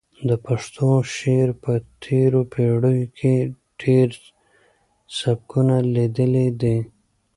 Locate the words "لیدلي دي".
5.95-6.77